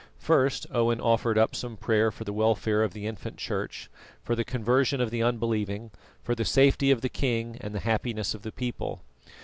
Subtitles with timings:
[0.17, 3.87] First Owen offered up some prayer for the welfare of the infant Church,
[4.23, 5.91] for the conversion of the unbelieving,
[6.23, 9.03] for the safety of the king and the happiness of the people.